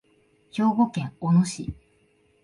[0.49, 1.75] 兵庫県小野市